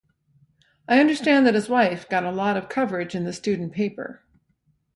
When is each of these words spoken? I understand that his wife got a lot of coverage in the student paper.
I 0.87 0.99
understand 0.99 1.45
that 1.45 1.53
his 1.53 1.69
wife 1.69 2.09
got 2.09 2.23
a 2.23 2.31
lot 2.31 2.57
of 2.57 2.69
coverage 2.69 3.13
in 3.13 3.23
the 3.23 3.31
student 3.31 3.71
paper. 3.71 4.23